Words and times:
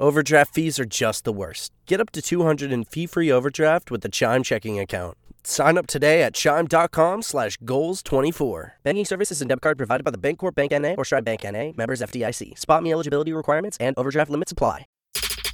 Overdraft 0.00 0.52
fees 0.52 0.80
are 0.80 0.84
just 0.84 1.24
the 1.24 1.32
worst. 1.32 1.72
Get 1.86 2.00
up 2.00 2.10
to 2.12 2.20
200 2.20 2.72
in 2.72 2.84
fee-free 2.84 3.30
overdraft 3.30 3.90
with 3.90 4.00
the 4.00 4.08
Chime 4.08 4.42
checking 4.42 4.78
account. 4.78 5.16
Sign 5.44 5.78
up 5.78 5.86
today 5.86 6.22
at 6.22 6.34
chime.com 6.34 7.22
slash 7.22 7.58
goals24. 7.58 8.72
Banking 8.82 9.04
services 9.04 9.40
and 9.40 9.48
debit 9.48 9.62
card 9.62 9.76
provided 9.78 10.02
by 10.02 10.10
the 10.10 10.18
Bancorp 10.18 10.54
Bank 10.54 10.72
N.A. 10.72 10.94
or 10.96 11.04
Stride 11.04 11.24
Bank 11.24 11.44
N.A. 11.44 11.74
Members 11.76 12.00
FDIC. 12.00 12.58
SpotMe 12.58 12.90
eligibility 12.90 13.32
requirements 13.32 13.76
and 13.78 13.94
overdraft 13.96 14.30
limits 14.30 14.50
apply. 14.52 14.86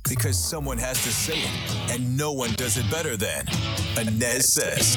Because 0.09 0.39
someone 0.39 0.79
has 0.79 1.03
to 1.05 1.11
say 1.11 1.37
it, 1.37 1.91
and 1.91 2.17
no 2.17 2.33
one 2.33 2.53
does 2.55 2.79
it 2.79 2.91
better 2.91 3.17
than 3.17 3.45
Anez 3.95 4.43
says. 4.43 4.97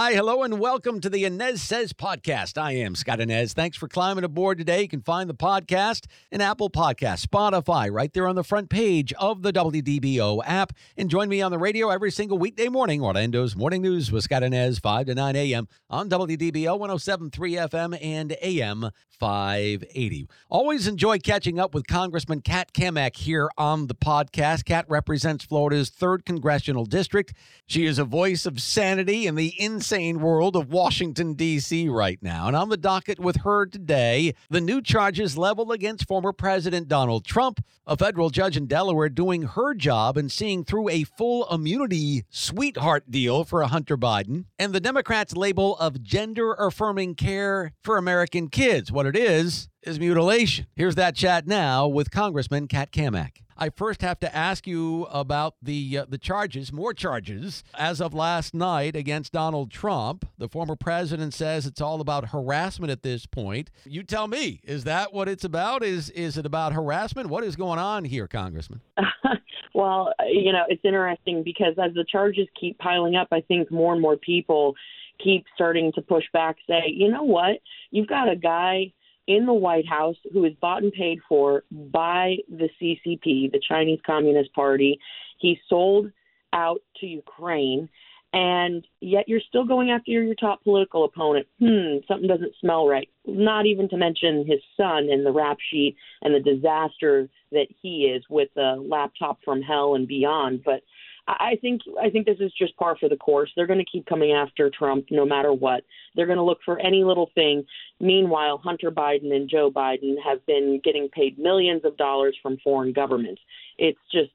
Hi, 0.00 0.14
hello, 0.14 0.44
and 0.44 0.60
welcome 0.60 1.00
to 1.00 1.10
the 1.10 1.24
Anez 1.24 1.58
Says 1.58 1.92
podcast. 1.92 2.56
I 2.56 2.70
am 2.70 2.94
Scott 2.94 3.18
Anez. 3.18 3.52
Thanks 3.52 3.76
for 3.76 3.88
climbing 3.88 4.22
aboard 4.22 4.58
today. 4.58 4.82
You 4.82 4.88
can 4.88 5.00
find 5.00 5.28
the 5.28 5.34
podcast 5.34 6.06
in 6.30 6.40
Apple 6.40 6.70
Podcast, 6.70 7.26
Spotify, 7.26 7.90
right 7.90 8.12
there 8.12 8.28
on 8.28 8.36
the 8.36 8.44
front 8.44 8.70
page 8.70 9.12
of 9.14 9.42
the 9.42 9.52
WDBO 9.52 10.40
app. 10.46 10.72
And 10.96 11.10
join 11.10 11.28
me 11.28 11.42
on 11.42 11.50
the 11.50 11.58
radio 11.58 11.90
every 11.90 12.12
single 12.12 12.38
weekday 12.38 12.68
morning. 12.68 13.02
Orlando's 13.02 13.56
Morning 13.56 13.82
News 13.82 14.12
with 14.12 14.22
Scott 14.22 14.44
Anez, 14.44 14.80
5 14.80 15.06
to 15.06 15.16
9 15.16 15.34
a.m. 15.34 15.66
on 15.90 16.08
WDBO 16.08 16.78
107.3 16.78 17.68
FM 17.68 17.98
and 18.00 18.36
AM 18.40 18.92
580. 19.18 20.28
Always 20.48 20.86
enjoy 20.86 21.18
catching 21.18 21.58
up 21.58 21.74
with 21.74 21.88
Congressman 21.88 22.40
Kat 22.40 22.72
Cammack 22.72 23.16
here 23.16 23.50
on 23.58 23.88
the 23.88 23.96
podcast. 23.96 24.64
Kat 24.64 24.84
represents 24.88 25.44
Florida's 25.44 25.90
3rd 25.90 26.24
Congressional 26.24 26.86
District. 26.86 27.34
She 27.66 27.84
is 27.84 27.98
a 27.98 28.04
voice 28.04 28.46
of 28.46 28.62
sanity 28.62 29.26
in 29.26 29.34
the 29.34 29.48
insane 29.90 30.20
world 30.20 30.54
of 30.54 30.70
Washington, 30.70 31.32
D.C. 31.32 31.88
right 31.88 32.18
now. 32.20 32.46
And 32.46 32.54
on 32.54 32.68
the 32.68 32.76
docket 32.76 33.18
with 33.18 33.36
her 33.36 33.64
today, 33.64 34.34
the 34.50 34.60
new 34.60 34.82
charges 34.82 35.38
leveled 35.38 35.72
against 35.72 36.06
former 36.06 36.30
President 36.34 36.88
Donald 36.88 37.24
Trump, 37.24 37.64
a 37.86 37.96
federal 37.96 38.28
judge 38.28 38.54
in 38.54 38.66
Delaware 38.66 39.08
doing 39.08 39.44
her 39.44 39.72
job 39.72 40.18
and 40.18 40.30
seeing 40.30 40.62
through 40.62 40.90
a 40.90 41.04
full 41.04 41.50
immunity 41.50 42.26
sweetheart 42.28 43.10
deal 43.10 43.44
for 43.44 43.62
a 43.62 43.68
Hunter 43.68 43.96
Biden, 43.96 44.44
and 44.58 44.74
the 44.74 44.80
Democrats' 44.80 45.34
label 45.34 45.74
of 45.78 46.02
gender 46.02 46.52
affirming 46.52 47.14
care 47.14 47.72
for 47.82 47.96
American 47.96 48.48
kids. 48.48 48.92
What 48.92 49.06
it 49.06 49.16
is, 49.16 49.70
is 49.82 49.98
mutilation. 49.98 50.66
Here's 50.76 50.96
that 50.96 51.14
chat 51.14 51.46
now 51.46 51.88
with 51.88 52.10
Congressman 52.10 52.68
Kat 52.68 52.92
Cammack. 52.92 53.38
I 53.60 53.70
first 53.70 54.02
have 54.02 54.20
to 54.20 54.34
ask 54.34 54.68
you 54.68 55.04
about 55.10 55.56
the 55.60 55.98
uh, 55.98 56.06
the 56.08 56.16
charges, 56.16 56.72
more 56.72 56.94
charges 56.94 57.64
as 57.76 58.00
of 58.00 58.14
last 58.14 58.54
night 58.54 58.94
against 58.94 59.32
Donald 59.32 59.72
Trump. 59.72 60.28
The 60.38 60.48
former 60.48 60.76
president 60.76 61.34
says 61.34 61.66
it's 61.66 61.80
all 61.80 62.00
about 62.00 62.28
harassment 62.28 62.92
at 62.92 63.02
this 63.02 63.26
point. 63.26 63.70
You 63.84 64.04
tell 64.04 64.28
me, 64.28 64.60
is 64.62 64.84
that 64.84 65.12
what 65.12 65.28
it's 65.28 65.42
about? 65.42 65.82
Is 65.82 66.08
is 66.10 66.38
it 66.38 66.46
about 66.46 66.72
harassment? 66.72 67.28
What 67.30 67.42
is 67.42 67.56
going 67.56 67.80
on 67.80 68.04
here, 68.04 68.28
Congressman? 68.28 68.80
well, 69.74 70.12
you 70.28 70.52
know, 70.52 70.62
it's 70.68 70.84
interesting 70.84 71.42
because 71.42 71.74
as 71.82 71.92
the 71.94 72.04
charges 72.04 72.46
keep 72.58 72.78
piling 72.78 73.16
up, 73.16 73.26
I 73.32 73.40
think 73.40 73.72
more 73.72 73.92
and 73.92 74.00
more 74.00 74.16
people 74.16 74.76
keep 75.22 75.44
starting 75.56 75.90
to 75.96 76.00
push 76.00 76.24
back, 76.32 76.56
say, 76.68 76.84
you 76.86 77.10
know 77.10 77.24
what, 77.24 77.58
you've 77.90 78.06
got 78.06 78.30
a 78.30 78.36
guy 78.36 78.92
in 79.28 79.44
the 79.46 79.52
White 79.52 79.86
House 79.86 80.16
who 80.32 80.44
is 80.44 80.54
bought 80.60 80.82
and 80.82 80.92
paid 80.92 81.20
for 81.28 81.62
by 81.70 82.36
the 82.48 82.68
CCP, 82.80 83.52
the 83.52 83.60
Chinese 83.66 84.00
Communist 84.04 84.52
Party. 84.54 84.98
He 85.38 85.60
sold 85.68 86.10
out 86.52 86.80
to 87.00 87.06
Ukraine, 87.06 87.90
and 88.32 88.86
yet 89.00 89.28
you're 89.28 89.42
still 89.46 89.66
going 89.66 89.90
after 89.90 90.10
your, 90.10 90.22
your 90.22 90.34
top 90.34 90.64
political 90.64 91.04
opponent. 91.04 91.46
Hmm, 91.60 91.98
something 92.08 92.26
doesn't 92.26 92.54
smell 92.58 92.88
right. 92.88 93.08
Not 93.26 93.66
even 93.66 93.88
to 93.90 93.98
mention 93.98 94.46
his 94.46 94.60
son 94.76 95.08
and 95.10 95.24
the 95.24 95.32
rap 95.32 95.58
sheet 95.70 95.96
and 96.22 96.34
the 96.34 96.40
disaster 96.40 97.28
that 97.52 97.68
he 97.82 98.04
is 98.04 98.24
with 98.30 98.48
a 98.56 98.76
laptop 98.76 99.40
from 99.44 99.60
hell 99.60 99.94
and 99.94 100.08
beyond. 100.08 100.62
But 100.64 100.82
I 101.28 101.58
think 101.60 101.82
I 102.02 102.08
think 102.08 102.26
this 102.26 102.38
is 102.40 102.52
just 102.58 102.76
par 102.76 102.96
for 102.98 103.08
the 103.08 103.16
course. 103.16 103.50
They're 103.54 103.66
going 103.66 103.78
to 103.78 103.84
keep 103.84 104.06
coming 104.06 104.32
after 104.32 104.70
Trump 104.70 105.06
no 105.10 105.26
matter 105.26 105.52
what. 105.52 105.84
They're 106.14 106.26
going 106.26 106.38
to 106.38 106.44
look 106.44 106.60
for 106.64 106.78
any 106.80 107.04
little 107.04 107.30
thing. 107.34 107.64
Meanwhile, 108.00 108.58
Hunter 108.58 108.90
Biden 108.90 109.34
and 109.34 109.48
Joe 109.48 109.70
Biden 109.70 110.14
have 110.24 110.44
been 110.46 110.80
getting 110.82 111.08
paid 111.10 111.38
millions 111.38 111.84
of 111.84 111.96
dollars 111.96 112.36
from 112.42 112.56
foreign 112.64 112.92
governments 112.92 113.42
it's 113.78 113.98
just 114.12 114.30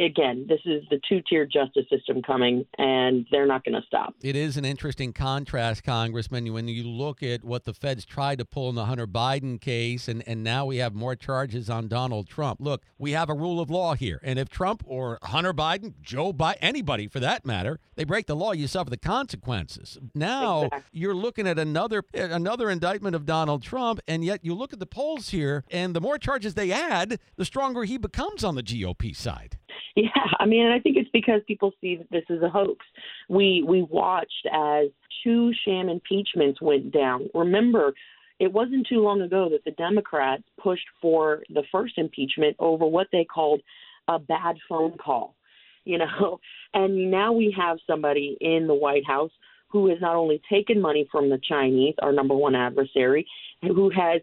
again 0.00 0.46
this 0.48 0.60
is 0.64 0.82
the 0.88 1.00
two-tier 1.08 1.44
justice 1.44 1.84
system 1.90 2.22
coming 2.22 2.64
and 2.78 3.26
they're 3.30 3.46
not 3.46 3.64
going 3.64 3.74
to 3.74 3.84
stop 3.86 4.14
it 4.22 4.36
is 4.36 4.56
an 4.56 4.64
interesting 4.64 5.12
contrast 5.12 5.82
congressman 5.82 6.52
when 6.52 6.68
you 6.68 6.84
look 6.84 7.22
at 7.22 7.44
what 7.44 7.64
the 7.64 7.74
feds 7.74 8.04
tried 8.04 8.38
to 8.38 8.44
pull 8.44 8.68
in 8.68 8.76
the 8.76 8.84
hunter 8.84 9.06
biden 9.06 9.60
case 9.60 10.06
and, 10.06 10.22
and 10.28 10.44
now 10.44 10.64
we 10.64 10.76
have 10.76 10.94
more 10.94 11.16
charges 11.16 11.68
on 11.68 11.88
donald 11.88 12.28
trump 12.28 12.60
look 12.60 12.82
we 12.96 13.10
have 13.10 13.28
a 13.28 13.34
rule 13.34 13.60
of 13.60 13.68
law 13.68 13.94
here 13.94 14.20
and 14.22 14.38
if 14.38 14.48
trump 14.48 14.82
or 14.86 15.18
hunter 15.22 15.52
biden 15.52 15.92
joe 16.00 16.32
biden 16.34 16.56
anybody 16.60 17.06
for 17.06 17.20
that 17.20 17.44
matter 17.44 17.80
they 17.96 18.04
break 18.04 18.26
the 18.26 18.36
law 18.36 18.52
you 18.52 18.66
suffer 18.66 18.90
the 18.90 18.96
consequences 18.96 19.98
now 20.14 20.64
exactly. 20.64 21.00
you're 21.00 21.14
looking 21.14 21.46
at 21.46 21.58
another 21.58 22.02
eh, 22.14 22.28
another 22.30 22.70
indictment 22.70 23.14
of 23.14 23.26
donald 23.26 23.62
trump 23.62 24.00
and 24.06 24.24
yet 24.24 24.44
you 24.44 24.54
look 24.54 24.72
at 24.72 24.78
the 24.78 24.86
polls 24.86 25.30
here 25.30 25.64
and 25.70 25.94
the 25.94 26.00
more 26.00 26.18
charges 26.18 26.54
they 26.54 26.72
add 26.72 27.18
the 27.36 27.44
stronger 27.44 27.84
he 27.84 27.98
becomes 27.98 28.44
on 28.44 28.54
the 28.54 28.62
GOP 28.62 28.84
GOP 28.84 29.14
side? 29.16 29.58
Yeah, 29.96 30.08
I 30.38 30.46
mean, 30.46 30.66
I 30.66 30.80
think 30.80 30.96
it's 30.96 31.10
because 31.12 31.40
people 31.46 31.72
see 31.80 31.96
that 31.96 32.10
this 32.10 32.24
is 32.28 32.42
a 32.42 32.48
hoax. 32.48 32.84
We 33.28 33.64
we 33.66 33.82
watched 33.82 34.46
as 34.52 34.88
two 35.22 35.52
sham 35.64 35.88
impeachments 35.88 36.60
went 36.60 36.92
down. 36.92 37.28
Remember, 37.32 37.94
it 38.40 38.52
wasn't 38.52 38.86
too 38.88 38.98
long 39.00 39.20
ago 39.20 39.48
that 39.50 39.64
the 39.64 39.70
Democrats 39.70 40.42
pushed 40.60 40.86
for 41.00 41.44
the 41.48 41.62
first 41.70 41.96
impeachment 41.96 42.56
over 42.58 42.86
what 42.86 43.06
they 43.12 43.24
called 43.24 43.62
a 44.08 44.18
bad 44.18 44.56
phone 44.68 44.96
call. 44.98 45.36
You 45.84 45.98
know, 45.98 46.40
and 46.74 47.10
now 47.10 47.32
we 47.32 47.54
have 47.56 47.78
somebody 47.86 48.36
in 48.40 48.66
the 48.66 48.74
White 48.74 49.06
House 49.06 49.32
who 49.68 49.88
has 49.88 49.98
not 50.00 50.14
only 50.14 50.40
taken 50.48 50.80
money 50.80 51.08
from 51.10 51.30
the 51.30 51.40
Chinese, 51.48 51.94
our 52.00 52.12
number 52.12 52.34
one 52.34 52.54
adversary, 52.54 53.26
who 53.62 53.90
has 53.90 54.22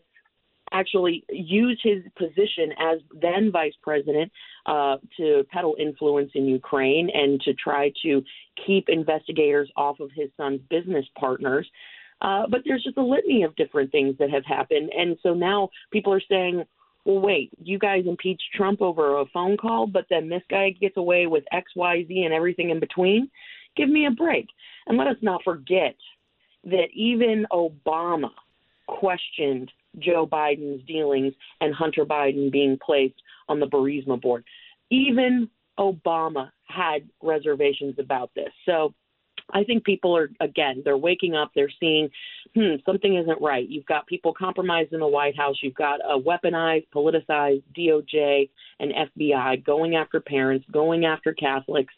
actually 0.71 1.25
used 1.29 1.81
his 1.83 2.03
position 2.17 2.71
as 2.79 2.99
then 3.21 3.51
vice 3.51 3.73
president 3.83 4.31
uh, 4.65 4.95
to 5.17 5.43
peddle 5.51 5.75
influence 5.77 6.31
in 6.35 6.45
Ukraine 6.45 7.09
and 7.13 7.41
to 7.41 7.53
try 7.53 7.91
to 8.03 8.23
keep 8.65 8.87
investigators 8.87 9.69
off 9.75 9.99
of 9.99 10.09
his 10.15 10.29
son's 10.37 10.61
business 10.69 11.05
partners. 11.19 11.69
Uh, 12.21 12.43
but 12.49 12.61
there's 12.65 12.83
just 12.83 12.97
a 12.97 13.03
litany 13.03 13.43
of 13.43 13.55
different 13.55 13.91
things 13.91 14.15
that 14.19 14.29
have 14.29 14.45
happened. 14.45 14.91
And 14.97 15.17
so 15.23 15.33
now 15.33 15.69
people 15.91 16.13
are 16.13 16.21
saying, 16.29 16.63
well, 17.05 17.19
wait, 17.19 17.49
you 17.61 17.79
guys 17.79 18.03
impeached 18.05 18.43
Trump 18.53 18.81
over 18.81 19.19
a 19.19 19.25
phone 19.33 19.57
call, 19.57 19.87
but 19.87 20.05
then 20.09 20.29
this 20.29 20.43
guy 20.49 20.69
gets 20.69 20.97
away 20.97 21.27
with 21.27 21.43
X, 21.51 21.71
Y, 21.75 22.05
Z, 22.07 22.23
and 22.23 22.33
everything 22.33 22.69
in 22.69 22.79
between? 22.79 23.29
Give 23.75 23.89
me 23.89 24.05
a 24.05 24.11
break. 24.11 24.47
And 24.87 24.97
let 24.97 25.07
us 25.07 25.17
not 25.21 25.43
forget 25.43 25.95
that 26.65 26.87
even 26.93 27.45
Obama 27.51 28.29
questioned 28.87 29.71
Joe 29.99 30.27
Biden's 30.27 30.85
dealings 30.85 31.33
and 31.59 31.73
Hunter 31.73 32.05
Biden 32.05 32.51
being 32.51 32.77
placed 32.83 33.21
on 33.49 33.59
the 33.59 33.67
Burisma 33.67 34.21
board. 34.21 34.43
Even 34.89 35.49
Obama 35.79 36.51
had 36.65 37.09
reservations 37.21 37.95
about 37.97 38.31
this. 38.35 38.49
So 38.65 38.93
I 39.53 39.63
think 39.63 39.83
people 39.83 40.15
are 40.15 40.29
again, 40.39 40.81
they're 40.83 40.97
waking 40.97 41.35
up, 41.35 41.51
they're 41.55 41.71
seeing, 41.79 42.09
hmm, 42.55 42.75
something 42.85 43.15
isn't 43.15 43.41
right. 43.41 43.67
You've 43.67 43.85
got 43.85 44.07
people 44.07 44.33
compromised 44.33 44.93
in 44.93 44.99
the 44.99 45.07
White 45.07 45.37
House, 45.37 45.57
you've 45.61 45.75
got 45.75 45.99
a 45.99 46.17
weaponized, 46.17 46.87
politicized 46.93 47.63
DOJ 47.77 48.49
and 48.79 48.93
FBI 48.93 49.63
going 49.65 49.95
after 49.95 50.19
parents, 50.19 50.65
going 50.71 51.05
after 51.05 51.33
Catholics. 51.33 51.93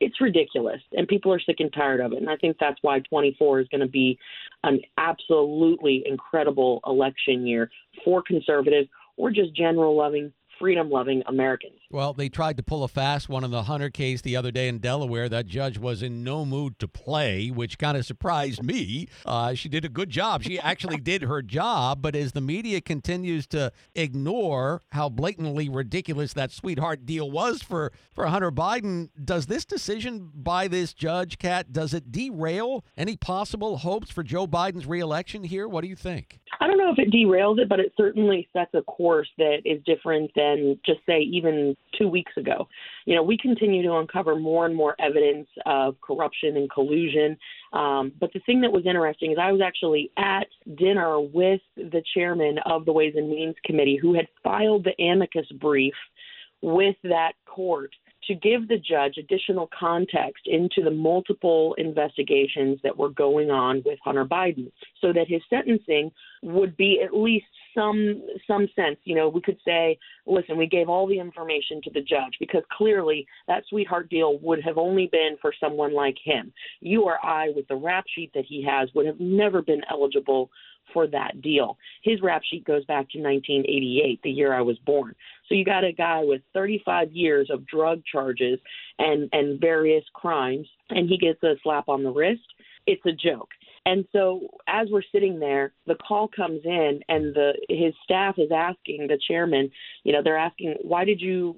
It's 0.00 0.20
ridiculous 0.20 0.80
and 0.92 1.08
people 1.08 1.32
are 1.32 1.40
sick 1.40 1.56
and 1.58 1.72
tired 1.72 2.00
of 2.00 2.12
it. 2.12 2.18
And 2.18 2.30
i 2.30 2.36
think 2.36 2.56
that's 2.60 2.78
why 2.82 3.00
24 3.00 3.60
is 3.60 3.68
going 3.68 3.80
to 3.80 3.88
be 3.88 4.16
an 4.62 4.80
absolutely 4.96 6.04
incredible 6.06 6.80
election 6.86 7.44
year 7.46 7.68
for 8.04 8.22
conservatives 8.22 8.88
or 9.16 9.32
just 9.32 9.54
general 9.54 9.96
loving 9.96 10.32
freedom 10.58 10.90
loving 10.90 11.22
Americans. 11.26 11.78
Well, 11.90 12.12
they 12.12 12.28
tried 12.28 12.56
to 12.58 12.62
pull 12.62 12.84
a 12.84 12.88
fast 12.88 13.28
one 13.28 13.44
in 13.44 13.50
the 13.50 13.64
Hunter 13.64 13.90
case 13.90 14.20
the 14.20 14.36
other 14.36 14.50
day 14.50 14.68
in 14.68 14.78
Delaware. 14.78 15.28
That 15.28 15.46
judge 15.46 15.78
was 15.78 16.02
in 16.02 16.22
no 16.24 16.44
mood 16.44 16.78
to 16.80 16.88
play, 16.88 17.48
which 17.48 17.78
kind 17.78 17.96
of 17.96 18.04
surprised 18.04 18.62
me. 18.62 19.08
Uh, 19.24 19.54
she 19.54 19.68
did 19.68 19.84
a 19.84 19.88
good 19.88 20.10
job. 20.10 20.42
She 20.42 20.58
actually 20.58 20.98
did 20.98 21.22
her 21.22 21.42
job, 21.42 22.02
but 22.02 22.14
as 22.14 22.32
the 22.32 22.40
media 22.40 22.80
continues 22.80 23.46
to 23.48 23.72
ignore 23.94 24.82
how 24.92 25.08
blatantly 25.08 25.68
ridiculous 25.68 26.32
that 26.34 26.50
sweetheart 26.50 27.06
deal 27.06 27.30
was 27.30 27.62
for, 27.62 27.92
for 28.12 28.26
Hunter 28.26 28.50
Biden, 28.50 29.08
does 29.22 29.46
this 29.46 29.64
decision 29.64 30.30
by 30.34 30.68
this 30.68 30.92
judge, 30.92 31.38
Kat, 31.38 31.72
does 31.72 31.94
it 31.94 32.10
derail 32.12 32.84
any 32.96 33.16
possible 33.16 33.78
hopes 33.78 34.10
for 34.10 34.22
Joe 34.22 34.46
Biden's 34.46 34.86
reelection 34.86 35.44
here? 35.44 35.68
What 35.68 35.82
do 35.82 35.88
you 35.88 35.96
think? 35.96 36.40
I 36.60 36.66
don't 36.66 36.78
know 36.78 36.92
if 36.92 36.98
it 36.98 37.12
derails 37.12 37.58
it, 37.58 37.68
but 37.68 37.80
it 37.80 37.92
certainly 37.96 38.48
sets 38.52 38.74
a 38.74 38.82
course 38.82 39.28
that 39.38 39.58
is 39.64 39.80
different 39.84 40.30
than 40.34 40.78
just 40.84 41.00
say 41.06 41.20
even 41.20 41.76
two 41.96 42.08
weeks 42.08 42.32
ago. 42.36 42.68
You 43.04 43.14
know, 43.14 43.22
we 43.22 43.38
continue 43.38 43.82
to 43.82 43.96
uncover 43.96 44.36
more 44.36 44.66
and 44.66 44.74
more 44.74 44.96
evidence 44.98 45.48
of 45.66 46.00
corruption 46.00 46.56
and 46.56 46.70
collusion. 46.70 47.36
Um, 47.72 48.12
but 48.18 48.32
the 48.32 48.40
thing 48.40 48.60
that 48.62 48.72
was 48.72 48.86
interesting 48.86 49.32
is 49.32 49.38
I 49.40 49.52
was 49.52 49.60
actually 49.60 50.10
at 50.16 50.46
dinner 50.76 51.20
with 51.20 51.60
the 51.76 52.02
chairman 52.14 52.58
of 52.66 52.84
the 52.84 52.92
Ways 52.92 53.14
and 53.16 53.28
Means 53.28 53.56
Committee 53.64 53.98
who 54.00 54.14
had 54.14 54.26
filed 54.42 54.84
the 54.84 55.02
amicus 55.02 55.46
brief 55.60 55.94
with 56.60 56.96
that 57.04 57.32
court 57.46 57.90
to 58.28 58.34
give 58.34 58.68
the 58.68 58.78
judge 58.78 59.16
additional 59.18 59.68
context 59.78 60.46
into 60.46 60.82
the 60.82 60.90
multiple 60.90 61.74
investigations 61.78 62.78
that 62.84 62.96
were 62.96 63.08
going 63.08 63.50
on 63.50 63.82
with 63.84 63.98
Hunter 64.04 64.24
Biden 64.24 64.70
so 65.00 65.12
that 65.12 65.26
his 65.26 65.42
sentencing 65.50 66.12
would 66.42 66.76
be 66.76 67.00
at 67.04 67.16
least 67.16 67.46
some 67.74 68.22
some 68.46 68.68
sense. 68.76 68.98
You 69.04 69.16
know 69.16 69.28
we 69.28 69.40
could 69.40 69.58
say 69.64 69.98
listen 70.26 70.56
we 70.56 70.66
gave 70.66 70.88
all 70.88 71.06
the 71.06 71.18
information 71.18 71.80
to 71.84 71.90
the 71.90 72.00
judge 72.00 72.36
because 72.38 72.62
clearly 72.70 73.26
that 73.48 73.64
sweetheart 73.68 74.10
deal 74.10 74.38
would 74.38 74.62
have 74.62 74.78
only 74.78 75.08
been 75.10 75.36
for 75.40 75.52
someone 75.58 75.94
like 75.94 76.16
him. 76.22 76.52
You 76.80 77.02
or 77.02 77.24
I 77.24 77.48
with 77.56 77.66
the 77.68 77.76
rap 77.76 78.04
sheet 78.14 78.30
that 78.34 78.44
he 78.46 78.62
has 78.64 78.88
would 78.94 79.06
have 79.06 79.20
never 79.20 79.62
been 79.62 79.82
eligible 79.90 80.50
for 80.92 81.06
that 81.08 81.40
deal. 81.42 81.78
His 82.02 82.20
rap 82.22 82.42
sheet 82.48 82.64
goes 82.64 82.84
back 82.84 83.10
to 83.10 83.18
1988, 83.18 84.20
the 84.22 84.30
year 84.30 84.52
I 84.52 84.62
was 84.62 84.78
born. 84.78 85.14
So 85.48 85.54
you 85.54 85.64
got 85.64 85.84
a 85.84 85.92
guy 85.92 86.22
with 86.24 86.42
35 86.54 87.12
years 87.12 87.48
of 87.50 87.66
drug 87.66 88.02
charges 88.10 88.58
and 88.98 89.28
and 89.32 89.60
various 89.60 90.04
crimes, 90.12 90.66
and 90.90 91.08
he 91.08 91.18
gets 91.18 91.42
a 91.42 91.54
slap 91.62 91.88
on 91.88 92.02
the 92.02 92.10
wrist. 92.10 92.42
It's 92.86 93.04
a 93.06 93.12
joke. 93.12 93.50
And 93.86 94.04
so 94.12 94.48
as 94.66 94.88
we're 94.90 95.02
sitting 95.12 95.38
there, 95.38 95.72
the 95.86 95.94
call 95.94 96.28
comes 96.28 96.60
in, 96.64 97.00
and 97.08 97.34
the 97.34 97.52
his 97.68 97.94
staff 98.04 98.34
is 98.38 98.50
asking 98.54 99.06
the 99.06 99.18
chairman, 99.28 99.70
you 100.04 100.12
know, 100.12 100.22
they're 100.22 100.36
asking, 100.36 100.74
why 100.82 101.04
did 101.04 101.20
you 101.20 101.56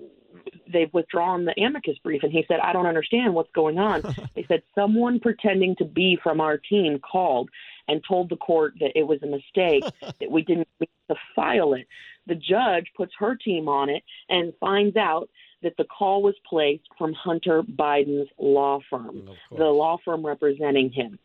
they've 0.73 0.93
withdrawn 0.93 1.45
the 1.45 1.61
amicus 1.61 1.99
brief 2.05 2.23
and 2.23 2.31
he 2.31 2.45
said 2.47 2.61
i 2.63 2.73
don't 2.73 2.87
understand 2.87 3.35
what's 3.35 3.51
going 3.53 3.79
on 3.79 4.01
they 4.37 4.45
said 4.47 4.63
someone 4.77 5.19
pretending 5.19 5.75
to 5.77 5.85
be 5.85 6.17
from 6.23 6.41
our 6.41 6.57
team 6.57 7.01
called 7.01 7.51
and 7.91 8.03
told 8.07 8.31
the 8.31 8.37
court 8.37 8.75
that 8.81 8.93
it 8.95 9.03
was 9.03 9.19
a 9.23 9.27
mistake 9.27 9.85
that 10.21 10.31
we 10.31 10.43
didn't 10.43 10.69
need 10.79 10.89
to 11.09 11.17
file 11.35 11.75
it. 11.75 11.87
The 12.27 12.37
judge 12.37 12.87
puts 12.97 13.13
her 13.19 13.35
team 13.35 13.69
on 13.69 13.89
it 13.91 14.03
and 14.29 14.53
finds 14.61 14.97
out 14.97 15.29
that 15.63 15.77
the 15.77 15.85
call 15.85 16.23
was 16.23 16.37
placed 16.49 16.85
from 16.97 17.13
Hunter 17.13 17.63
Biden's 17.63 18.31
law 18.39 18.81
firm, 18.89 19.29
the 19.57 19.65
law 19.65 19.99
firm 20.05 20.25
representing 20.25 20.91
him. 20.91 21.19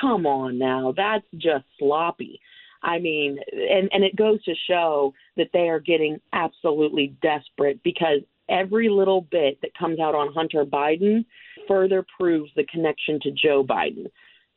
Come 0.00 0.26
on 0.26 0.58
now, 0.58 0.92
that's 0.96 1.24
just 1.36 1.64
sloppy. 1.78 2.40
I 2.82 2.98
mean, 2.98 3.38
and 3.52 3.88
and 3.92 4.04
it 4.04 4.16
goes 4.16 4.42
to 4.44 4.54
show 4.66 5.12
that 5.36 5.50
they 5.52 5.68
are 5.68 5.80
getting 5.80 6.18
absolutely 6.32 7.14
desperate 7.22 7.82
because 7.82 8.20
every 8.48 8.88
little 8.88 9.20
bit 9.20 9.58
that 9.62 9.74
comes 9.78 10.00
out 10.00 10.14
on 10.14 10.32
Hunter 10.32 10.64
Biden 10.64 11.24
further 11.68 12.04
proves 12.18 12.50
the 12.56 12.64
connection 12.64 13.20
to 13.22 13.30
Joe 13.30 13.64
Biden. 13.64 14.06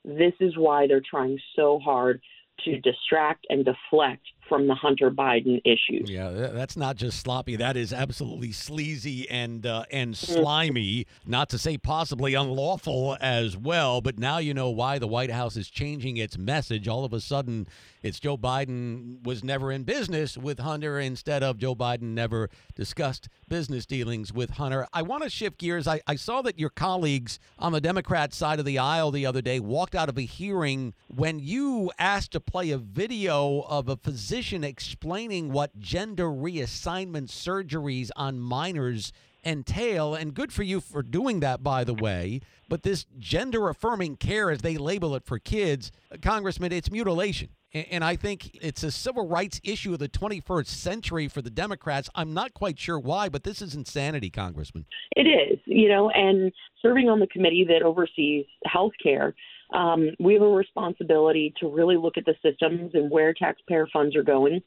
This 0.03 0.33
is 0.39 0.57
why 0.57 0.87
they're 0.87 1.01
trying 1.01 1.39
so 1.55 1.79
hard 1.79 2.21
to 2.65 2.79
distract 2.81 3.45
and 3.49 3.65
deflect 3.65 4.23
from 4.53 4.67
the 4.67 4.75
Hunter 4.75 5.09
Biden 5.09 5.59
issues. 5.65 6.11
Yeah, 6.11 6.29
that's 6.29 6.77
not 6.77 6.95
just 6.95 7.19
sloppy. 7.19 7.55
That 7.55 7.75
is 7.75 7.91
absolutely 7.91 8.51
sleazy 8.51 9.27
and 9.27 9.65
uh, 9.65 9.85
and 9.89 10.13
mm-hmm. 10.13 10.31
slimy. 10.31 11.07
Not 11.25 11.49
to 11.49 11.57
say 11.57 11.75
possibly 11.79 12.35
unlawful 12.35 13.17
as 13.19 13.57
well. 13.57 13.99
But 13.99 14.19
now 14.19 14.37
you 14.37 14.53
know 14.53 14.69
why 14.69 14.99
the 14.99 15.07
White 15.07 15.31
House 15.31 15.57
is 15.57 15.71
changing 15.71 16.17
its 16.17 16.37
message. 16.37 16.87
All 16.87 17.03
of 17.03 17.13
a 17.13 17.19
sudden, 17.19 17.65
it's 18.03 18.19
Joe 18.19 18.37
Biden 18.37 19.23
was 19.25 19.43
never 19.43 19.71
in 19.71 19.85
business 19.85 20.37
with 20.37 20.59
Hunter 20.59 20.99
instead 20.99 21.41
of 21.41 21.57
Joe 21.57 21.73
Biden 21.73 22.13
never 22.13 22.51
discussed 22.75 23.29
business 23.49 23.87
dealings 23.87 24.31
with 24.31 24.51
Hunter. 24.51 24.87
I 24.93 25.01
want 25.01 25.23
to 25.23 25.31
shift 25.31 25.57
gears. 25.57 25.87
I, 25.87 26.01
I 26.05 26.15
saw 26.15 26.43
that 26.43 26.59
your 26.59 26.69
colleagues 26.69 27.39
on 27.57 27.71
the 27.71 27.81
Democrat 27.81 28.35
side 28.35 28.59
of 28.59 28.65
the 28.65 28.77
aisle 28.77 29.09
the 29.09 29.25
other 29.25 29.41
day 29.41 29.59
walked 29.59 29.95
out 29.95 30.09
of 30.09 30.17
a 30.19 30.21
hearing 30.21 30.93
when 31.07 31.39
you 31.39 31.91
asked 31.97 32.33
to 32.33 32.39
play 32.39 32.69
a 32.69 32.77
video 32.77 33.61
of 33.61 33.89
a 33.89 33.95
physician 33.95 34.42
explaining 34.51 35.51
what 35.51 35.79
gender 35.79 36.25
reassignment 36.25 37.29
surgeries 37.29 38.09
on 38.15 38.39
minors 38.39 39.13
entail. 39.45 40.15
And 40.15 40.33
good 40.33 40.51
for 40.51 40.63
you 40.63 40.79
for 40.79 41.03
doing 41.03 41.39
that, 41.41 41.63
by 41.63 41.83
the 41.83 41.93
way. 41.93 42.41
But 42.69 42.83
this 42.83 43.05
gender 43.19 43.69
affirming 43.69 44.17
care, 44.17 44.49
as 44.51 44.61
they 44.61 44.77
label 44.77 45.15
it 45.15 45.25
for 45.25 45.39
kids, 45.39 45.91
uh, 46.11 46.17
Congressman, 46.21 46.71
it's 46.71 46.91
mutilation. 46.91 47.49
And 47.73 48.03
I 48.03 48.15
think 48.15 48.55
it's 48.61 48.83
a 48.83 48.91
civil 48.91 49.27
rights 49.27 49.59
issue 49.63 49.93
of 49.93 49.99
the 49.99 50.07
21st 50.07 50.67
century 50.67 51.27
for 51.27 51.41
the 51.41 51.49
Democrats. 51.49 52.07
I'm 52.13 52.31
not 52.31 52.53
quite 52.53 52.77
sure 52.77 52.99
why, 52.99 53.29
but 53.29 53.43
this 53.43 53.63
is 53.63 53.73
insanity, 53.73 54.29
Congressman. 54.29 54.85
It 55.15 55.23
is, 55.23 55.59
you 55.65 55.89
know, 55.89 56.11
and 56.11 56.51
serving 56.83 57.09
on 57.09 57.19
the 57.19 57.25
committee 57.25 57.65
that 57.67 57.81
oversees 57.81 58.45
health 58.65 58.91
care, 59.01 59.33
um, 59.73 60.09
we 60.19 60.33
have 60.33 60.43
a 60.43 60.47
responsibility 60.47 61.53
to 61.59 61.67
really 61.67 61.97
look 61.97 62.17
at 62.17 62.25
the 62.25 62.35
systems 62.41 62.91
and 62.93 63.09
where 63.09 63.33
taxpayer 63.33 63.87
funds 63.91 64.15
are 64.15 64.23
going. 64.23 64.61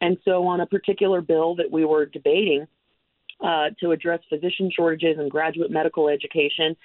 And 0.00 0.16
so, 0.24 0.46
on 0.46 0.60
a 0.60 0.66
particular 0.66 1.20
bill 1.20 1.56
that 1.56 1.70
we 1.70 1.84
were 1.84 2.06
debating 2.06 2.66
uh, 3.42 3.70
to 3.80 3.92
address 3.92 4.20
physician 4.28 4.70
shortages 4.74 5.18
and 5.18 5.30
graduate 5.30 5.70
medical 5.70 6.08
education, 6.08 6.76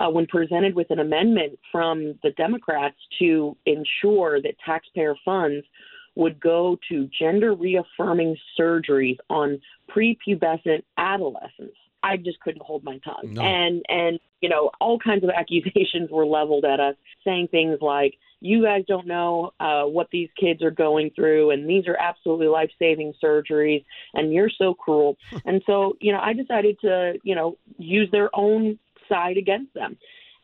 uh, 0.00 0.08
when 0.08 0.26
presented 0.26 0.74
with 0.74 0.90
an 0.90 1.00
amendment 1.00 1.58
from 1.72 2.18
the 2.22 2.30
Democrats 2.36 2.96
to 3.18 3.56
ensure 3.66 4.40
that 4.40 4.54
taxpayer 4.64 5.14
funds 5.24 5.66
would 6.14 6.40
go 6.40 6.78
to 6.88 7.08
gender 7.18 7.54
reaffirming 7.54 8.36
surgeries 8.58 9.16
on 9.30 9.60
prepubescent 9.90 10.82
adolescents. 10.96 11.76
I 12.02 12.16
just 12.16 12.40
couldn't 12.40 12.62
hold 12.62 12.84
my 12.84 12.98
tongue. 12.98 13.34
No. 13.34 13.42
And 13.42 13.82
and 13.88 14.18
you 14.40 14.48
know, 14.48 14.70
all 14.80 14.98
kinds 14.98 15.24
of 15.24 15.30
accusations 15.36 16.10
were 16.10 16.26
leveled 16.26 16.64
at 16.64 16.80
us, 16.80 16.96
saying 17.24 17.48
things 17.48 17.78
like, 17.80 18.14
"You 18.40 18.62
guys 18.62 18.84
don't 18.86 19.06
know 19.06 19.52
uh, 19.60 19.84
what 19.84 20.08
these 20.10 20.28
kids 20.38 20.62
are 20.62 20.70
going 20.70 21.10
through, 21.14 21.50
and 21.50 21.68
these 21.68 21.86
are 21.86 21.96
absolutely 21.96 22.48
life-saving 22.48 23.14
surgeries, 23.22 23.84
and 24.14 24.32
you're 24.32 24.50
so 24.50 24.74
cruel." 24.74 25.16
and 25.44 25.62
so, 25.66 25.96
you 26.00 26.12
know, 26.12 26.20
I 26.20 26.32
decided 26.32 26.78
to, 26.80 27.14
you 27.22 27.34
know, 27.34 27.56
use 27.78 28.10
their 28.10 28.30
own 28.34 28.78
side 29.08 29.36
against 29.36 29.74
them. 29.74 29.96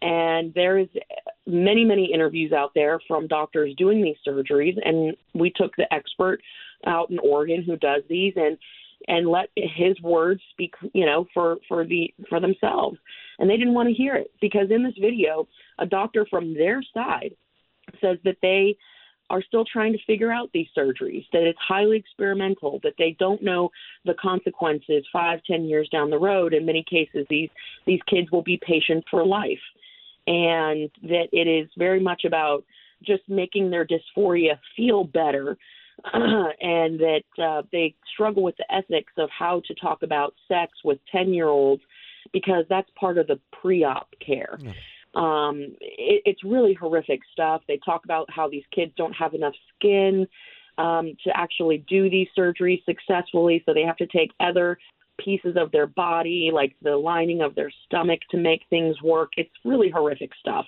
And 0.02 0.52
there 0.52 0.76
is 0.76 0.88
many, 1.46 1.84
many 1.84 2.12
interviews 2.12 2.52
out 2.52 2.72
there 2.74 3.00
from 3.08 3.26
doctors 3.26 3.74
doing 3.76 4.02
these 4.02 4.16
surgeries, 4.26 4.76
and 4.84 5.16
we 5.32 5.50
took 5.50 5.74
the 5.76 5.92
expert 5.92 6.40
out 6.86 7.10
in 7.10 7.18
Oregon 7.18 7.62
who 7.62 7.76
does 7.76 8.02
these, 8.08 8.34
and 8.36 8.58
and 9.08 9.28
let 9.28 9.50
his 9.56 10.00
words 10.00 10.40
speak, 10.50 10.74
you 10.92 11.06
know, 11.06 11.26
for 11.34 11.58
for 11.68 11.84
the 11.84 12.12
for 12.28 12.40
themselves. 12.40 12.98
And 13.38 13.48
they 13.48 13.56
didn't 13.56 13.74
want 13.74 13.88
to 13.88 13.94
hear 13.94 14.14
it 14.14 14.30
because 14.40 14.70
in 14.70 14.82
this 14.82 14.94
video, 15.00 15.48
a 15.78 15.86
doctor 15.86 16.26
from 16.28 16.54
their 16.54 16.82
side 16.94 17.34
says 18.00 18.18
that 18.24 18.38
they 18.42 18.76
are 19.30 19.42
still 19.42 19.64
trying 19.64 19.92
to 19.92 19.98
figure 20.06 20.30
out 20.30 20.50
these 20.52 20.66
surgeries, 20.76 21.24
that 21.32 21.42
it's 21.42 21.58
highly 21.66 21.96
experimental, 21.96 22.78
that 22.82 22.92
they 22.98 23.16
don't 23.18 23.42
know 23.42 23.70
the 24.04 24.14
consequences 24.20 25.04
five, 25.12 25.40
ten 25.46 25.64
years 25.64 25.88
down 25.90 26.10
the 26.10 26.18
road. 26.18 26.52
In 26.52 26.66
many 26.66 26.84
cases, 26.88 27.26
these 27.30 27.50
these 27.86 28.00
kids 28.08 28.30
will 28.30 28.42
be 28.42 28.58
patients 28.66 29.06
for 29.10 29.24
life, 29.24 29.64
and 30.26 30.90
that 31.02 31.28
it 31.32 31.48
is 31.48 31.68
very 31.76 32.00
much 32.00 32.24
about 32.24 32.64
just 33.04 33.22
making 33.28 33.70
their 33.70 33.86
dysphoria 33.86 34.58
feel 34.76 35.04
better, 35.04 35.56
and 36.12 36.98
that 37.00 37.22
uh, 37.42 37.62
they 37.72 37.94
struggle 38.12 38.42
with 38.42 38.56
the 38.56 38.74
ethics 38.74 39.12
of 39.16 39.28
how 39.36 39.62
to 39.66 39.74
talk 39.74 40.02
about 40.02 40.34
sex 40.48 40.72
with 40.84 40.98
ten 41.10 41.32
year 41.32 41.48
olds 41.48 41.82
because 42.32 42.64
that's 42.68 42.88
part 42.98 43.18
of 43.18 43.26
the 43.26 43.38
pre-op 43.60 44.08
care. 44.24 44.58
Yeah. 44.60 44.72
Um, 45.14 45.76
it, 45.80 46.22
it's 46.24 46.42
really 46.42 46.74
horrific 46.74 47.20
stuff. 47.32 47.62
They 47.68 47.78
talk 47.84 48.04
about 48.04 48.28
how 48.30 48.48
these 48.48 48.64
kids 48.74 48.92
don't 48.96 49.12
have 49.12 49.34
enough 49.34 49.54
skin 49.76 50.26
um, 50.78 51.16
to 51.24 51.30
actually 51.36 51.84
do 51.88 52.10
these 52.10 52.28
surgeries 52.36 52.84
successfully, 52.84 53.62
so 53.64 53.72
they 53.72 53.82
have 53.82 53.96
to 53.98 54.06
take 54.06 54.32
other 54.40 54.78
pieces 55.24 55.56
of 55.56 55.70
their 55.70 55.86
body, 55.86 56.50
like 56.52 56.74
the 56.82 56.96
lining 56.96 57.42
of 57.42 57.54
their 57.54 57.70
stomach, 57.86 58.20
to 58.30 58.36
make 58.36 58.62
things 58.70 59.00
work. 59.02 59.30
It's 59.36 59.50
really 59.64 59.90
horrific 59.90 60.30
stuff. 60.40 60.66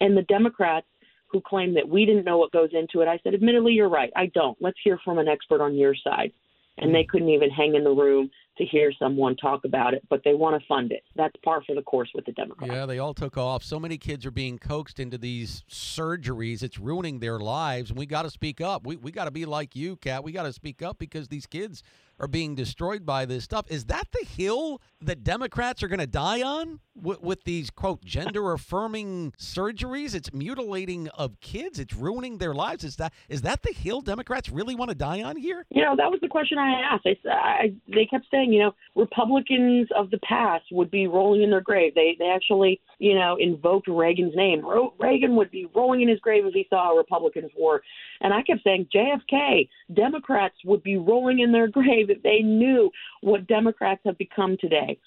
And 0.00 0.16
the 0.16 0.22
Democrats 0.22 0.86
who 1.30 1.40
claim 1.40 1.74
that 1.74 1.88
we 1.88 2.04
didn't 2.04 2.24
know 2.24 2.38
what 2.38 2.52
goes 2.52 2.70
into 2.72 3.00
it, 3.00 3.08
I 3.08 3.18
said, 3.22 3.34
admittedly, 3.34 3.72
you're 3.72 3.88
right. 3.88 4.10
I 4.16 4.26
don't. 4.26 4.56
Let's 4.60 4.78
hear 4.82 4.98
from 5.04 5.18
an 5.18 5.28
expert 5.28 5.60
on 5.60 5.76
your 5.76 5.94
side. 5.94 6.32
And 6.78 6.94
they 6.94 7.04
couldn't 7.04 7.28
even 7.28 7.50
hang 7.50 7.74
in 7.74 7.84
the 7.84 7.90
room 7.90 8.30
to 8.56 8.64
hear 8.64 8.90
someone 8.98 9.36
talk 9.36 9.64
about 9.64 9.92
it, 9.92 10.02
but 10.08 10.22
they 10.24 10.32
want 10.32 10.58
to 10.58 10.66
fund 10.66 10.92
it. 10.92 11.02
That's 11.14 11.34
par 11.44 11.62
for 11.66 11.74
the 11.74 11.82
course 11.82 12.08
with 12.14 12.24
the 12.24 12.32
Democrats. 12.32 12.72
Yeah, 12.72 12.86
they 12.86 12.98
all 12.98 13.12
took 13.12 13.36
off. 13.36 13.62
So 13.62 13.78
many 13.78 13.98
kids 13.98 14.24
are 14.24 14.30
being 14.30 14.58
coaxed 14.58 14.98
into 14.98 15.18
these 15.18 15.62
surgeries. 15.68 16.62
It's 16.62 16.78
ruining 16.78 17.18
their 17.18 17.38
lives. 17.38 17.90
And 17.90 17.98
we 17.98 18.06
got 18.06 18.22
to 18.22 18.30
speak 18.30 18.62
up. 18.62 18.86
We, 18.86 18.96
we 18.96 19.12
got 19.12 19.26
to 19.26 19.30
be 19.30 19.44
like 19.44 19.76
you, 19.76 19.96
Kat. 19.96 20.24
We 20.24 20.32
got 20.32 20.44
to 20.44 20.54
speak 20.54 20.80
up 20.80 20.98
because 20.98 21.28
these 21.28 21.46
kids 21.46 21.82
are 22.20 22.28
being 22.28 22.54
destroyed 22.54 23.06
by 23.06 23.24
this 23.24 23.42
stuff. 23.42 23.64
Is 23.68 23.86
that 23.86 24.04
the 24.12 24.24
hill 24.26 24.80
that 25.00 25.24
Democrats 25.24 25.82
are 25.82 25.88
going 25.88 26.00
to 26.00 26.06
die 26.06 26.42
on 26.42 26.80
with, 26.94 27.22
with 27.22 27.44
these 27.44 27.70
quote 27.70 28.04
gender 28.04 28.52
affirming 28.52 29.32
surgeries? 29.38 30.14
It's 30.14 30.32
mutilating 30.32 31.08
of 31.08 31.40
kids. 31.40 31.78
It's 31.78 31.94
ruining 31.94 32.38
their 32.38 32.54
lives. 32.54 32.84
Is 32.84 32.96
that 32.96 33.14
is 33.28 33.42
that 33.42 33.62
the 33.62 33.72
hill 33.72 34.02
Democrats 34.02 34.50
really 34.50 34.74
want 34.74 34.90
to 34.90 34.94
die 34.94 35.22
on 35.22 35.36
here? 35.36 35.64
You 35.70 35.82
know, 35.82 35.96
that 35.96 36.10
was 36.10 36.20
the 36.20 36.28
question 36.28 36.58
I 36.58 36.80
asked. 36.92 37.06
I, 37.06 37.30
I, 37.32 37.74
they 37.88 38.04
kept 38.04 38.26
saying, 38.30 38.52
you 38.52 38.60
know, 38.60 38.74
Republicans 38.94 39.88
of 39.96 40.10
the 40.10 40.18
past 40.18 40.64
would 40.72 40.90
be 40.90 41.06
rolling 41.06 41.42
in 41.42 41.50
their 41.50 41.62
grave. 41.62 41.94
They 41.94 42.16
they 42.18 42.28
actually, 42.28 42.80
you 42.98 43.14
know, 43.14 43.36
invoked 43.40 43.88
Reagan's 43.88 44.36
name. 44.36 44.62
Reagan 44.98 45.36
would 45.36 45.50
be 45.50 45.66
rolling 45.74 46.02
in 46.02 46.08
his 46.08 46.20
grave 46.20 46.44
if 46.44 46.52
he 46.52 46.66
saw 46.68 46.90
Republicans 46.90 47.50
war. 47.56 47.80
And 48.20 48.34
I 48.34 48.42
kept 48.42 48.62
saying 48.62 48.88
JFK, 48.94 49.68
Democrats 49.94 50.56
would 50.66 50.82
be 50.82 50.98
rolling 50.98 51.38
in 51.38 51.52
their 51.52 51.68
grave 51.80 52.09
if 52.10 52.22
they 52.22 52.40
knew 52.40 52.90
what 53.22 53.46
Democrats 53.46 54.00
have 54.04 54.18
become 54.18 54.56
today. 54.60 54.98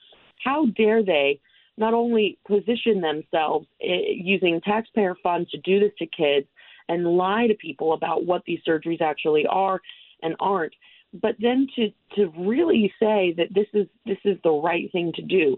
How 0.44 0.66
dare 0.78 1.04
they 1.04 1.40
not 1.78 1.94
only 1.94 2.38
position 2.48 3.02
themselves 3.02 3.68
eh, 3.82 4.14
using 4.16 4.62
taxpayer 4.62 5.16
funds 5.24 5.50
to 5.52 5.58
do 5.58 5.80
this 5.80 5.92
to 6.00 6.06
kids 6.06 6.48
and 6.90 7.06
lie 7.06 7.48
to 7.48 7.56
people 7.56 7.94
about 7.94 8.26
what 8.26 8.44
these 8.46 8.60
surgeries 8.68 9.02
actually 9.02 9.46
are 9.48 9.80
and 10.22 10.36
aren't, 10.40 10.74
but 11.22 11.36
then 11.40 11.68
to 11.76 11.90
to 12.16 12.32
really 12.38 12.94
say 13.00 13.34
that 13.38 13.48
this 13.54 13.68
is 13.74 13.88
this 14.06 14.18
is 14.26 14.38
the 14.44 14.52
right 14.52 14.92
thing 14.92 15.12
to 15.16 15.22
do 15.22 15.58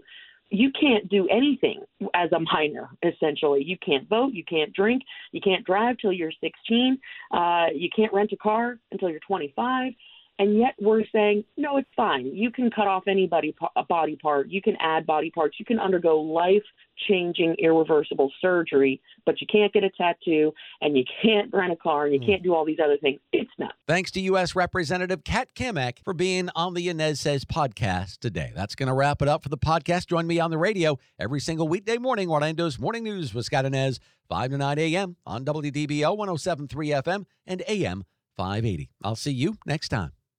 you 0.50 0.70
can't 0.78 1.08
do 1.08 1.26
anything 1.28 1.82
as 2.14 2.30
a 2.32 2.38
minor 2.38 2.88
essentially 3.02 3.62
you 3.64 3.76
can't 3.84 4.08
vote 4.08 4.32
you 4.32 4.44
can't 4.44 4.72
drink 4.72 5.02
you 5.32 5.40
can't 5.40 5.64
drive 5.64 5.96
till 5.98 6.12
you're 6.12 6.32
16 6.40 6.98
uh, 7.32 7.66
you 7.74 7.88
can't 7.94 8.12
rent 8.12 8.32
a 8.32 8.36
car 8.36 8.78
until 8.92 9.10
you're 9.10 9.20
25 9.20 9.92
and 10.38 10.58
yet 10.58 10.74
we're 10.80 11.04
saying 11.12 11.44
no 11.56 11.76
it's 11.76 11.88
fine. 11.96 12.26
You 12.26 12.50
can 12.50 12.70
cut 12.70 12.86
off 12.86 13.04
any 13.06 13.26
body, 13.26 13.54
body 13.88 14.16
part. 14.16 14.48
You 14.48 14.62
can 14.62 14.76
add 14.80 15.06
body 15.06 15.30
parts. 15.30 15.56
You 15.58 15.64
can 15.64 15.78
undergo 15.78 16.20
life 16.20 16.64
changing 17.08 17.56
irreversible 17.58 18.32
surgery 18.40 19.00
but 19.26 19.40
you 19.40 19.46
can't 19.46 19.72
get 19.72 19.84
a 19.84 19.90
tattoo 19.90 20.52
and 20.80 20.96
you 20.96 21.04
can't 21.22 21.52
rent 21.52 21.72
a 21.72 21.76
car 21.76 22.06
and 22.06 22.14
you 22.14 22.20
hmm. 22.20 22.26
can't 22.26 22.42
do 22.42 22.54
all 22.54 22.64
these 22.64 22.78
other 22.82 22.96
things. 22.96 23.20
It's 23.32 23.50
not 23.58 23.74
thanks 23.86 24.10
to 24.12 24.20
u.s 24.20 24.54
representative 24.56 25.24
kat 25.24 25.48
cammack 25.54 25.98
for 26.04 26.14
being 26.14 26.48
on 26.54 26.74
the 26.74 26.88
Anez 26.88 27.18
Says 27.18 27.44
podcast 27.44 28.18
today. 28.18 28.52
That's 28.54 28.74
going 28.74 28.86
to 28.86 28.94
wrap 28.94 29.20
it 29.20 29.28
up 29.28 29.42
for 29.42 29.48
the 29.48 29.58
podcast. 29.58 30.06
Join 30.06 30.26
me 30.26 30.40
on 30.40 30.50
the 30.50 30.58
radio 30.58 30.98
every 31.18 31.40
single 31.40 31.68
weekday 31.68 31.98
morning 31.98 32.30
orlando's 32.30 32.78
morning 32.78 33.04
news 33.04 33.34
with 33.34 33.44
scott 33.44 33.64
Anez 33.64 33.98
5 34.28 34.50
to 34.50 34.58
9 34.58 34.78
a.m 34.78 35.16
on 35.26 35.44
wdbo 35.44 36.16
1073 36.16 36.88
fm 36.90 37.24
and 37.46 37.62
am 37.68 38.04
580 38.36 38.90
i'll 39.02 39.16
see 39.16 39.32
you 39.32 39.56
next 39.66 39.88
time 39.88 40.15